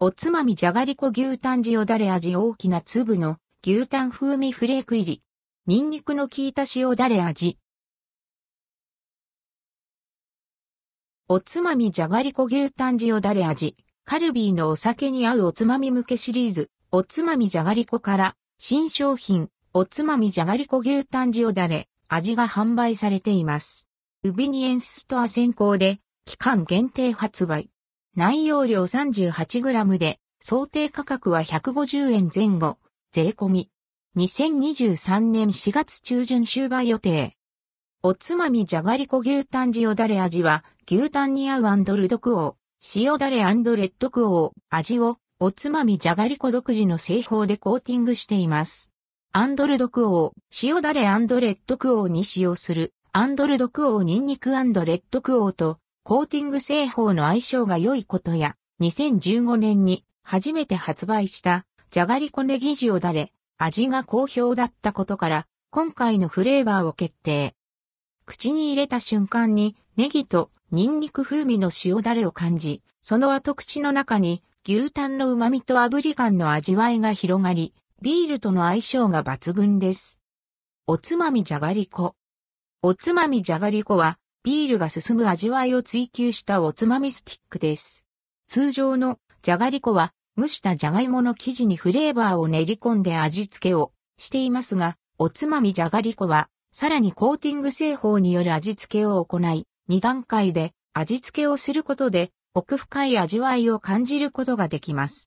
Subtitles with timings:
[0.00, 5.22] おつまみじゃがりこ牛タン塩だれ味大きな粒の牛タン風味フレーク入り。
[5.66, 7.58] ニンニクの効いた塩だれ味。
[11.26, 13.76] おつまみじゃがりこ牛タン塩だれ味。
[14.04, 16.70] カルビーのお酒に合うおつまみ向けシリーズ。
[16.92, 19.48] おつまみじゃがりこから新商品。
[19.74, 23.88] おつまみじゃがりこ牛タン塩だれ味が販売されています。
[24.22, 27.68] ウビニエンスストア先行で期間限定発売。
[28.18, 32.76] 内容量 38g で想定価格は150円前後。
[33.12, 33.70] 税込み。
[34.16, 37.36] 2023年4月中旬終売予定。
[38.02, 48.90] おつまみじゃがりこ牛タン塩だれ味は、牛タンに合うアンドルドクオー、塩だれレッドクオー、味を、おつまみじゃがりこ独自の製法でコーティングしています。
[49.32, 67.54] アンドルドクオー、塩だれレッドクオーに使用する、アンドルドクオーニンニクレッドクオーと、コーティング製法の相性が良いことや、2015年に初めて発売したじゃがりこネギ塩だれ、味が好評だったことから、今回のフレーバーを決定。
[68.24, 80.18] 口に入れた瞬間にネギとニンニク風味の塩だれを感じ、その後口の中に牛タンの旨味と炙り感の味わいが広がり、ビールとの相性が抜群です。
[80.86, 82.14] おつまみじゃがりこ。
[82.80, 88.06] おつまみじゃがりこは、ビールが進む味わいを追求したおつまみスティックです。
[88.46, 105.26] 通常のじゃがりこは蒸したじゃがいもの生地にフレーバーを練り込んで味付けをしていますが、おつまみじゃがりこは、さらにコーティング製法による味付けを行い、2段階で味付けをすることで、奥深い味わいを感じることができます。